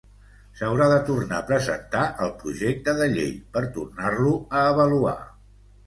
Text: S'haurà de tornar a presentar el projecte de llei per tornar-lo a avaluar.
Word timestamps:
S'haurà 0.59 0.87
de 0.93 0.97
tornar 1.09 1.41
a 1.41 1.45
presentar 1.51 2.03
el 2.27 2.33
projecte 2.41 2.99
de 3.03 3.13
llei 3.15 3.33
per 3.55 3.65
tornar-lo 3.79 4.37
a 4.63 4.69
avaluar. 4.77 5.19